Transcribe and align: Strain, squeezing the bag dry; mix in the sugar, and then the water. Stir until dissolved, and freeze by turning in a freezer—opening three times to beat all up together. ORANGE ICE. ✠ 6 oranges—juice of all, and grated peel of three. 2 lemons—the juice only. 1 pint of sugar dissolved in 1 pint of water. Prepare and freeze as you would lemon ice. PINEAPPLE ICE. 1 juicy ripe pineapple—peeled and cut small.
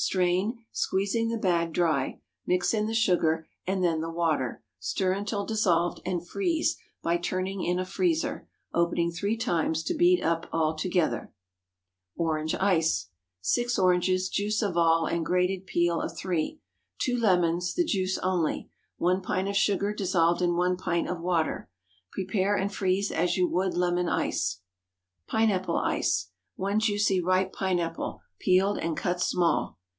Strain, 0.00 0.64
squeezing 0.70 1.28
the 1.28 1.36
bag 1.36 1.72
dry; 1.72 2.20
mix 2.46 2.72
in 2.72 2.86
the 2.86 2.94
sugar, 2.94 3.48
and 3.66 3.82
then 3.82 4.00
the 4.00 4.08
water. 4.08 4.62
Stir 4.78 5.10
until 5.10 5.44
dissolved, 5.44 6.00
and 6.06 6.24
freeze 6.24 6.76
by 7.02 7.16
turning 7.16 7.64
in 7.64 7.80
a 7.80 7.84
freezer—opening 7.84 9.10
three 9.10 9.36
times 9.36 9.82
to 9.82 9.96
beat 9.96 10.22
all 10.24 10.70
up 10.72 10.78
together. 10.78 11.32
ORANGE 12.16 12.54
ICE. 12.54 13.08
✠ 13.10 13.16
6 13.40 13.76
oranges—juice 13.76 14.62
of 14.62 14.76
all, 14.76 15.06
and 15.06 15.26
grated 15.26 15.66
peel 15.66 16.00
of 16.00 16.16
three. 16.16 16.60
2 17.00 17.16
lemons—the 17.18 17.84
juice 17.84 18.18
only. 18.18 18.70
1 18.98 19.20
pint 19.20 19.48
of 19.48 19.56
sugar 19.56 19.92
dissolved 19.92 20.40
in 20.40 20.54
1 20.54 20.76
pint 20.76 21.08
of 21.10 21.20
water. 21.20 21.68
Prepare 22.12 22.54
and 22.54 22.72
freeze 22.72 23.10
as 23.10 23.36
you 23.36 23.48
would 23.48 23.74
lemon 23.74 24.08
ice. 24.08 24.60
PINEAPPLE 25.26 25.76
ICE. 25.78 26.30
1 26.54 26.78
juicy 26.78 27.20
ripe 27.20 27.52
pineapple—peeled 27.52 28.78
and 28.78 28.96
cut 28.96 29.20
small. 29.20 29.76